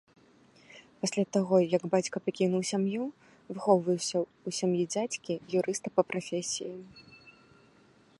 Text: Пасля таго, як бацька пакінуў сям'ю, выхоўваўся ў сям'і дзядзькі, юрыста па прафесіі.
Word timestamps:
Пасля 1.03 1.23
таго, 1.35 1.55
як 1.75 1.83
бацька 1.95 2.17
пакінуў 2.29 2.61
сям'ю, 2.71 3.03
выхоўваўся 3.53 4.15
ў 4.23 4.49
сям'і 4.61 4.83
дзядзькі, 4.95 5.33
юрыста 5.61 5.87
па 5.99 6.05
прафесіі. 6.11 6.71